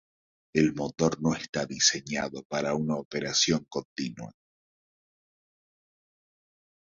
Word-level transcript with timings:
El 0.53 0.73
motor 0.73 1.21
no 1.21 1.35
está 1.35 1.67
diseñado 1.67 2.41
para 2.49 2.73
una 2.73 2.95
operación 2.95 3.67
continua. 3.69 4.33